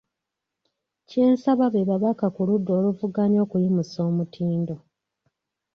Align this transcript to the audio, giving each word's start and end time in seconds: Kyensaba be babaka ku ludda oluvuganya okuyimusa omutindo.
Kyensaba 1.09 1.65
be 1.73 1.81
babaka 1.89 2.25
ku 2.35 2.41
ludda 2.47 2.71
oluvuganya 2.79 3.39
okuyimusa 3.45 3.97
omutindo. 4.09 4.75